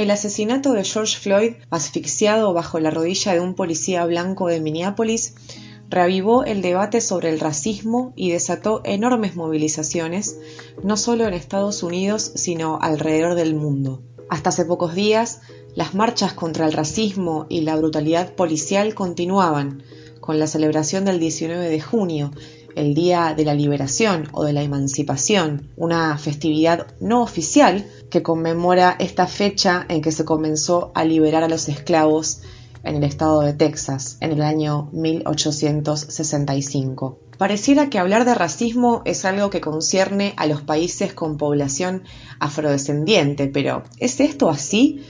El 0.00 0.10
asesinato 0.10 0.72
de 0.72 0.82
George 0.82 1.18
Floyd, 1.18 1.56
asfixiado 1.68 2.54
bajo 2.54 2.80
la 2.80 2.90
rodilla 2.90 3.34
de 3.34 3.40
un 3.40 3.52
policía 3.52 4.06
blanco 4.06 4.46
de 4.46 4.58
Minneapolis, 4.58 5.34
reavivó 5.90 6.42
el 6.44 6.62
debate 6.62 7.02
sobre 7.02 7.28
el 7.28 7.38
racismo 7.38 8.14
y 8.16 8.30
desató 8.30 8.80
enormes 8.84 9.36
movilizaciones, 9.36 10.38
no 10.82 10.96
solo 10.96 11.26
en 11.28 11.34
Estados 11.34 11.82
Unidos, 11.82 12.32
sino 12.34 12.78
alrededor 12.80 13.34
del 13.34 13.54
mundo. 13.54 14.00
Hasta 14.30 14.48
hace 14.48 14.64
pocos 14.64 14.94
días, 14.94 15.42
las 15.74 15.94
marchas 15.94 16.32
contra 16.32 16.64
el 16.64 16.72
racismo 16.72 17.44
y 17.50 17.60
la 17.60 17.76
brutalidad 17.76 18.34
policial 18.34 18.94
continuaban, 18.94 19.82
con 20.20 20.38
la 20.38 20.46
celebración 20.46 21.04
del 21.04 21.20
19 21.20 21.68
de 21.68 21.80
junio, 21.82 22.30
el 22.76 22.94
Día 22.94 23.34
de 23.36 23.44
la 23.44 23.54
Liberación 23.54 24.28
o 24.32 24.44
de 24.44 24.52
la 24.52 24.62
Emancipación, 24.62 25.68
una 25.76 26.16
festividad 26.18 26.86
no 27.00 27.22
oficial 27.22 27.86
que 28.10 28.22
conmemora 28.22 28.96
esta 28.98 29.26
fecha 29.26 29.86
en 29.88 30.02
que 30.02 30.12
se 30.12 30.24
comenzó 30.24 30.92
a 30.94 31.04
liberar 31.04 31.42
a 31.42 31.48
los 31.48 31.68
esclavos 31.68 32.42
en 32.82 32.96
el 32.96 33.04
estado 33.04 33.42
de 33.42 33.52
Texas 33.52 34.16
en 34.20 34.32
el 34.32 34.42
año 34.42 34.88
1865. 34.92 37.18
Pareciera 37.38 37.88
que 37.88 37.98
hablar 37.98 38.24
de 38.24 38.34
racismo 38.34 39.02
es 39.04 39.24
algo 39.24 39.50
que 39.50 39.60
concierne 39.60 40.34
a 40.36 40.46
los 40.46 40.62
países 40.62 41.14
con 41.14 41.36
población 41.36 42.02
afrodescendiente, 42.38 43.46
pero 43.46 43.82
¿es 43.98 44.20
esto 44.20 44.50
así? 44.50 45.04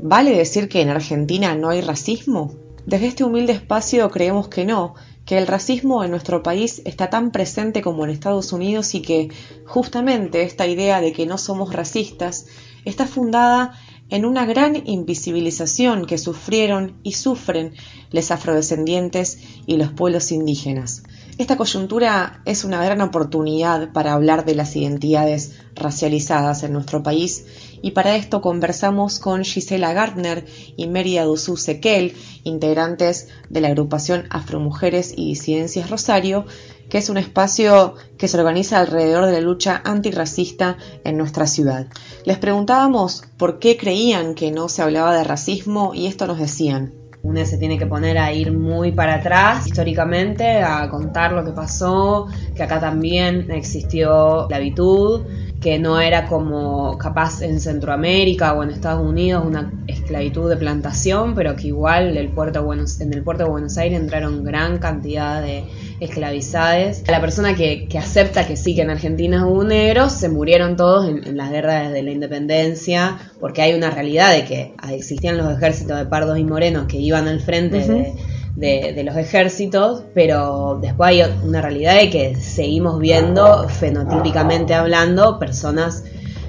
¿Vale 0.00 0.36
decir 0.36 0.68
que 0.68 0.80
en 0.80 0.90
Argentina 0.90 1.54
no 1.54 1.70
hay 1.70 1.80
racismo? 1.80 2.54
Desde 2.86 3.06
este 3.06 3.24
humilde 3.24 3.52
espacio 3.52 4.10
creemos 4.10 4.48
que 4.48 4.64
no, 4.64 4.94
que 5.28 5.36
el 5.36 5.46
racismo 5.46 6.02
en 6.04 6.10
nuestro 6.10 6.42
país 6.42 6.80
está 6.86 7.10
tan 7.10 7.32
presente 7.32 7.82
como 7.82 8.02
en 8.02 8.10
Estados 8.10 8.50
Unidos 8.54 8.94
y 8.94 9.02
que 9.02 9.28
justamente 9.66 10.40
esta 10.40 10.66
idea 10.66 11.02
de 11.02 11.12
que 11.12 11.26
no 11.26 11.36
somos 11.36 11.74
racistas 11.74 12.46
está 12.86 13.06
fundada 13.06 13.74
en 14.08 14.24
una 14.24 14.46
gran 14.46 14.88
invisibilización 14.88 16.06
que 16.06 16.16
sufrieron 16.16 16.98
y 17.02 17.12
sufren 17.12 17.74
los 18.10 18.30
afrodescendientes 18.30 19.38
y 19.66 19.76
los 19.76 19.92
pueblos 19.92 20.32
indígenas. 20.32 21.02
Esta 21.38 21.56
coyuntura 21.56 22.42
es 22.46 22.64
una 22.64 22.84
gran 22.84 23.00
oportunidad 23.00 23.92
para 23.92 24.12
hablar 24.14 24.44
de 24.44 24.56
las 24.56 24.74
identidades 24.74 25.52
racializadas 25.76 26.64
en 26.64 26.72
nuestro 26.72 27.04
país 27.04 27.46
y 27.80 27.92
para 27.92 28.16
esto 28.16 28.40
conversamos 28.40 29.20
con 29.20 29.44
Gisela 29.44 29.92
Gardner 29.92 30.46
y 30.76 30.88
Mérida 30.88 31.22
Duzú 31.22 31.56
Sequel, 31.56 32.16
integrantes 32.42 33.28
de 33.50 33.60
la 33.60 33.68
agrupación 33.68 34.24
Afromujeres 34.30 35.14
y 35.16 35.26
Disidencias 35.28 35.90
Rosario, 35.90 36.44
que 36.90 36.98
es 36.98 37.08
un 37.08 37.18
espacio 37.18 37.94
que 38.18 38.26
se 38.26 38.36
organiza 38.36 38.80
alrededor 38.80 39.26
de 39.26 39.32
la 39.34 39.40
lucha 39.40 39.80
antirracista 39.84 40.76
en 41.04 41.16
nuestra 41.16 41.46
ciudad. 41.46 41.86
Les 42.24 42.38
preguntábamos 42.38 43.22
por 43.36 43.60
qué 43.60 43.76
creían 43.76 44.34
que 44.34 44.50
no 44.50 44.68
se 44.68 44.82
hablaba 44.82 45.16
de 45.16 45.22
racismo 45.22 45.92
y 45.94 46.08
esto 46.08 46.26
nos 46.26 46.40
decían. 46.40 47.07
Uno 47.22 47.44
se 47.44 47.58
tiene 47.58 47.78
que 47.78 47.86
poner 47.86 48.18
a 48.18 48.32
ir 48.32 48.52
muy 48.52 48.92
para 48.92 49.14
atrás 49.14 49.66
históricamente, 49.66 50.62
a 50.62 50.88
contar 50.88 51.32
lo 51.32 51.44
que 51.44 51.52
pasó, 51.52 52.26
que 52.54 52.62
acá 52.62 52.80
también 52.80 53.50
existió 53.50 54.46
la 54.48 54.56
habitud 54.56 55.22
que 55.60 55.78
no 55.78 56.00
era 56.00 56.26
como 56.26 56.96
capaz 56.98 57.42
en 57.42 57.60
Centroamérica 57.60 58.52
o 58.52 58.62
en 58.62 58.70
Estados 58.70 59.04
Unidos 59.04 59.44
una 59.44 59.72
esclavitud 59.88 60.48
de 60.48 60.56
plantación, 60.56 61.34
pero 61.34 61.56
que 61.56 61.68
igual 61.68 62.16
puerto 62.34 62.72
en 62.72 63.12
el 63.12 63.22
puerto 63.22 63.44
de 63.44 63.50
Buenos 63.50 63.76
Aires 63.76 64.00
entraron 64.00 64.44
gran 64.44 64.78
cantidad 64.78 65.42
de 65.42 65.64
esclavizadas. 65.98 67.02
La 67.08 67.20
persona 67.20 67.54
que, 67.56 67.88
acepta 67.98 68.46
que 68.46 68.56
sí, 68.56 68.76
que 68.76 68.82
en 68.82 68.90
Argentina 68.90 69.46
hubo 69.46 69.64
negros, 69.64 70.12
se 70.12 70.28
murieron 70.28 70.76
todos 70.76 71.08
en, 71.08 71.36
las 71.36 71.50
guerras 71.50 71.92
de 71.92 72.02
la 72.02 72.12
independencia, 72.12 73.18
porque 73.40 73.62
hay 73.62 73.74
una 73.74 73.90
realidad 73.90 74.32
de 74.32 74.44
que 74.44 74.74
existían 74.92 75.36
los 75.36 75.52
ejércitos 75.52 75.98
de 75.98 76.06
pardos 76.06 76.38
y 76.38 76.44
morenos 76.44 76.86
que 76.86 76.98
iban 76.98 77.26
al 77.26 77.40
frente 77.40 78.14
de 78.58 79.02
los 79.04 79.16
ejércitos, 79.16 80.02
pero 80.14 80.78
después 80.80 81.10
hay 81.10 81.22
una 81.44 81.60
realidad 81.60 81.94
de 81.94 82.10
que 82.10 82.34
seguimos 82.36 82.98
viendo, 82.98 83.68
fenotípicamente 83.68 84.74
hablando, 84.74 85.38
personas 85.38 86.04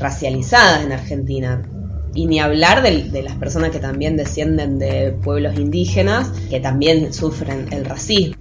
racializadas 0.00 0.84
en 0.84 0.92
Argentina. 0.92 1.62
Y 2.12 2.26
ni 2.26 2.40
hablar 2.40 2.82
de, 2.82 3.22
las 3.22 3.36
personas 3.36 3.70
que 3.70 3.78
también 3.78 4.16
descienden 4.16 4.78
de 4.78 5.12
pueblos 5.12 5.56
indígenas, 5.56 6.30
que 6.48 6.58
también 6.58 7.12
sufren 7.12 7.68
el 7.70 7.84
racismo. 7.84 8.34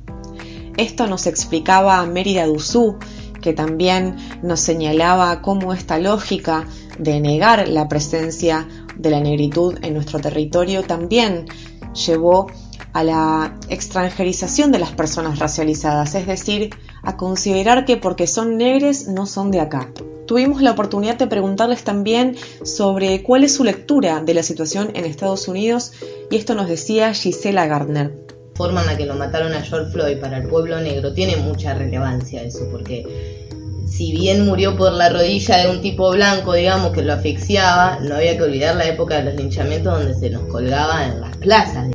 Esto 0.77 1.05
nos 1.05 1.27
explicaba 1.27 2.03
Mérida 2.05 2.47
Duzú, 2.47 2.97
que 3.41 3.53
también 3.53 4.15
nos 4.41 4.59
señalaba 4.59 5.41
cómo 5.41 5.73
esta 5.73 5.99
lógica 5.99 6.65
de 6.97 7.19
negar 7.19 7.67
la 7.67 7.87
presencia 7.87 8.67
de 8.97 9.11
la 9.11 9.19
negritud 9.19 9.77
en 9.81 9.93
nuestro 9.93 10.19
territorio 10.19 10.83
también 10.83 11.45
llevó 11.93 12.47
a 12.93 13.03
la 13.03 13.55
extranjerización 13.69 14.71
de 14.71 14.79
las 14.79 14.91
personas 14.91 15.39
racializadas, 15.39 16.15
es 16.15 16.27
decir, 16.27 16.69
a 17.03 17.17
considerar 17.17 17.85
que 17.85 17.97
porque 17.97 18.27
son 18.27 18.57
negres 18.57 19.07
no 19.07 19.25
son 19.25 19.51
de 19.51 19.59
acá. 19.59 19.91
Tuvimos 20.27 20.61
la 20.61 20.71
oportunidad 20.71 21.17
de 21.17 21.27
preguntarles 21.27 21.83
también 21.83 22.35
sobre 22.63 23.23
cuál 23.23 23.43
es 23.43 23.55
su 23.55 23.63
lectura 23.63 24.21
de 24.21 24.33
la 24.35 24.43
situación 24.43 24.91
en 24.93 25.05
Estados 25.05 25.47
Unidos 25.47 25.93
y 26.29 26.35
esto 26.35 26.53
nos 26.53 26.67
decía 26.67 27.13
Gisela 27.13 27.65
Gardner. 27.65 28.11
La 28.53 28.65
forma 28.65 28.81
en 28.81 28.87
la 28.87 28.97
que 28.97 29.05
lo 29.05 29.15
mataron 29.15 29.53
a 29.53 29.61
George 29.61 29.91
Floyd 29.91 30.19
para 30.19 30.37
el 30.37 30.47
pueblo 30.47 30.79
negro 30.81 31.13
tiene 31.13 31.37
mucha 31.37 31.73
relevancia 31.73 32.43
eso, 32.43 32.67
porque 32.71 33.47
si 33.87 34.11
bien 34.11 34.45
murió 34.45 34.77
por 34.77 34.93
la 34.93 35.09
rodilla 35.09 35.57
de 35.57 35.71
un 35.71 35.81
tipo 35.81 36.11
blanco, 36.11 36.53
digamos, 36.53 36.91
que 36.91 37.01
lo 37.01 37.13
asfixiaba, 37.13 37.99
no 38.01 38.15
había 38.15 38.37
que 38.37 38.43
olvidar 38.43 38.75
la 38.75 38.87
época 38.87 39.17
de 39.17 39.23
los 39.23 39.35
linchamientos 39.35 39.97
donde 39.97 40.13
se 40.13 40.29
nos 40.29 40.43
colgaba 40.43 41.05
en 41.07 41.21
las 41.21 41.35
plazas. 41.37 41.89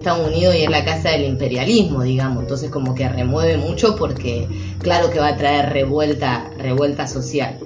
Estados 0.00 0.28
Unidos 0.28 0.54
y 0.54 0.62
es 0.62 0.70
la 0.70 0.82
casa 0.82 1.10
del 1.10 1.26
imperialismo, 1.26 2.02
digamos, 2.02 2.44
entonces 2.44 2.70
como 2.70 2.94
que 2.94 3.06
remueve 3.06 3.58
mucho 3.58 3.96
porque 3.96 4.48
claro 4.78 5.10
que 5.10 5.18
va 5.18 5.28
a 5.28 5.36
traer 5.36 5.74
revuelta, 5.74 6.50
revuelta 6.56 7.06
social. 7.06 7.58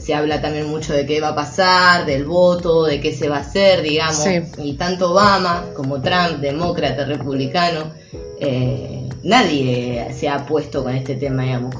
Se 0.00 0.14
habla 0.14 0.40
también 0.40 0.68
mucho 0.68 0.92
de 0.92 1.04
qué 1.04 1.20
va 1.20 1.30
a 1.30 1.34
pasar, 1.34 2.06
del 2.06 2.26
voto, 2.26 2.84
de 2.84 3.00
qué 3.00 3.12
se 3.12 3.28
va 3.28 3.38
a 3.38 3.40
hacer, 3.40 3.82
digamos, 3.82 4.24
y 4.58 4.74
tanto 4.74 5.10
Obama 5.10 5.64
como 5.74 6.00
Trump, 6.00 6.38
demócrata, 6.40 7.06
republicano, 7.06 7.92
eh, 8.38 9.08
nadie 9.24 10.14
se 10.14 10.28
ha 10.28 10.46
puesto 10.46 10.84
con 10.84 10.94
este 10.94 11.16
tema, 11.16 11.42
digamos. 11.42 11.74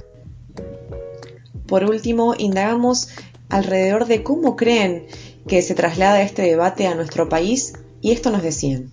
Por 1.68 1.84
último, 1.84 2.34
indagamos 2.36 3.10
alrededor 3.48 4.06
de 4.06 4.24
cómo 4.24 4.56
creen 4.56 5.06
que 5.46 5.62
se 5.62 5.76
traslada 5.76 6.20
este 6.20 6.42
debate 6.42 6.88
a 6.88 6.96
nuestro 6.96 7.28
país 7.28 7.74
y 8.00 8.10
esto 8.10 8.30
nos 8.30 8.42
decían. 8.42 8.90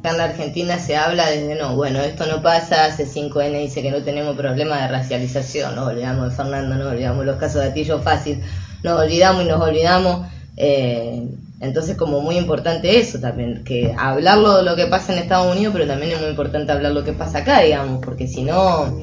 Acá 0.00 0.12
en 0.12 0.16
la 0.16 0.24
Argentina 0.24 0.78
se 0.78 0.96
habla 0.96 1.28
desde, 1.28 1.56
no, 1.56 1.76
bueno, 1.76 2.00
esto 2.00 2.24
no 2.24 2.40
pasa, 2.40 2.86
hace 2.86 3.06
5N 3.06 3.60
dice 3.60 3.82
que 3.82 3.90
no 3.90 4.02
tenemos 4.02 4.34
problema 4.34 4.80
de 4.80 4.88
racialización, 4.88 5.76
nos 5.76 5.88
olvidamos 5.88 6.30
de 6.30 6.36
Fernando, 6.36 6.74
nos 6.74 6.90
olvidamos 6.90 7.26
los 7.26 7.36
casos 7.36 7.60
de 7.60 7.68
Atillo 7.68 7.98
Fácil, 7.98 8.40
nos 8.82 8.98
olvidamos 8.98 9.44
y 9.44 9.48
nos 9.48 9.60
olvidamos. 9.60 10.26
Eh, 10.56 11.28
entonces 11.60 11.98
como 11.98 12.22
muy 12.22 12.38
importante 12.38 12.98
eso 12.98 13.20
también, 13.20 13.62
que 13.62 13.94
hablarlo 13.94 14.56
de 14.56 14.62
lo 14.62 14.74
que 14.74 14.86
pasa 14.86 15.12
en 15.12 15.18
Estados 15.18 15.54
Unidos, 15.54 15.74
pero 15.74 15.86
también 15.86 16.12
es 16.12 16.20
muy 16.20 16.30
importante 16.30 16.72
hablar 16.72 16.92
lo 16.92 17.04
que 17.04 17.12
pasa 17.12 17.40
acá, 17.40 17.60
digamos, 17.60 18.02
porque 18.02 18.26
si 18.26 18.42
no 18.42 18.98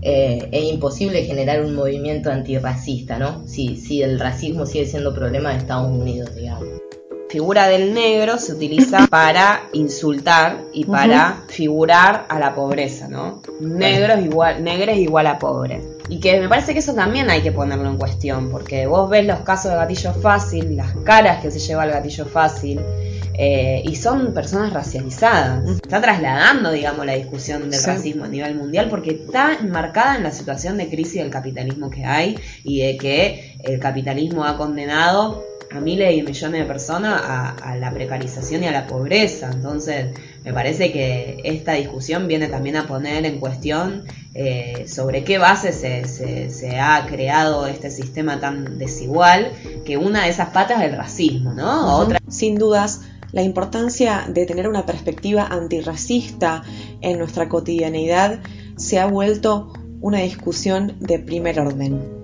eh, 0.00 0.48
es 0.50 0.64
imposible 0.64 1.22
generar 1.22 1.64
un 1.64 1.76
movimiento 1.76 2.32
antirracista, 2.32 3.16
¿no? 3.16 3.46
Si, 3.46 3.76
si 3.76 4.02
el 4.02 4.18
racismo 4.18 4.66
sigue 4.66 4.86
siendo 4.86 5.14
problema 5.14 5.52
de 5.52 5.58
Estados 5.58 5.88
Unidos, 5.88 6.34
digamos 6.34 6.82
figura 7.32 7.66
del 7.66 7.94
negro 7.94 8.36
se 8.36 8.52
utiliza 8.52 9.06
para 9.10 9.62
insultar 9.72 10.64
y 10.74 10.84
para 10.84 11.44
figurar 11.48 12.26
a 12.28 12.38
la 12.38 12.54
pobreza, 12.54 13.08
¿no? 13.08 13.40
Negro 13.58 14.12
es 14.12 14.26
igual, 14.26 14.62
negro 14.62 14.92
es 14.92 14.98
igual 14.98 15.26
a 15.26 15.38
pobre. 15.38 15.80
Y 16.10 16.20
que 16.20 16.38
me 16.38 16.48
parece 16.50 16.74
que 16.74 16.80
eso 16.80 16.92
también 16.92 17.30
hay 17.30 17.40
que 17.40 17.50
ponerlo 17.50 17.88
en 17.88 17.96
cuestión, 17.96 18.50
porque 18.50 18.86
vos 18.86 19.08
ves 19.08 19.24
los 19.24 19.40
casos 19.40 19.70
de 19.70 19.78
gatillo 19.78 20.12
fácil, 20.12 20.76
las 20.76 20.94
caras 21.04 21.40
que 21.40 21.50
se 21.50 21.58
lleva 21.58 21.84
el 21.84 21.92
gatillo 21.92 22.26
fácil, 22.26 22.82
eh, 23.34 23.82
y 23.86 23.96
son 23.96 24.34
personas 24.34 24.74
racializadas. 24.74 25.66
Está 25.82 26.02
trasladando, 26.02 26.70
digamos, 26.70 27.06
la 27.06 27.14
discusión 27.14 27.70
del 27.70 27.82
racismo 27.82 28.24
a 28.24 28.28
nivel 28.28 28.56
mundial 28.56 28.88
porque 28.90 29.12
está 29.12 29.54
enmarcada 29.58 30.16
en 30.16 30.22
la 30.22 30.32
situación 30.32 30.76
de 30.76 30.90
crisis 30.90 31.14
del 31.14 31.30
capitalismo 31.30 31.88
que 31.88 32.04
hay 32.04 32.38
y 32.62 32.82
de 32.82 32.98
que 32.98 33.56
el 33.64 33.80
capitalismo 33.80 34.44
ha 34.44 34.58
condenado 34.58 35.42
a 35.74 35.80
miles 35.80 36.14
y 36.14 36.22
millones 36.22 36.60
de 36.60 36.66
personas 36.66 37.22
a, 37.24 37.76
la 37.76 37.92
precarización 37.92 38.62
y 38.62 38.66
a 38.66 38.72
la 38.72 38.86
pobreza. 38.86 39.50
Entonces, 39.52 40.14
me 40.44 40.52
parece 40.52 40.92
que 40.92 41.40
esta 41.44 41.72
discusión 41.72 42.28
viene 42.28 42.48
también 42.48 42.76
a 42.76 42.86
poner 42.86 43.24
en 43.26 43.38
cuestión 43.38 44.04
eh, 44.34 44.84
sobre 44.88 45.24
qué 45.24 45.38
base 45.38 45.72
se, 45.72 46.04
se, 46.50 46.78
ha 46.78 47.06
creado 47.06 47.66
este 47.66 47.90
sistema 47.90 48.40
tan 48.40 48.78
desigual, 48.78 49.52
que 49.84 49.96
una 49.96 50.24
de 50.24 50.30
esas 50.30 50.50
patas 50.50 50.80
es 50.82 50.90
el 50.90 50.96
racismo, 50.96 51.52
¿no? 51.52 51.98
Otra... 51.98 52.18
Sin 52.28 52.56
dudas, 52.56 53.02
la 53.32 53.42
importancia 53.42 54.26
de 54.28 54.46
tener 54.46 54.68
una 54.68 54.86
perspectiva 54.86 55.46
antirracista 55.46 56.62
en 57.00 57.18
nuestra 57.18 57.48
cotidianidad 57.48 58.40
se 58.76 58.98
ha 59.00 59.06
vuelto 59.06 59.72
una 60.00 60.18
discusión 60.18 60.96
de 61.00 61.18
primer 61.18 61.60
orden. 61.60 62.21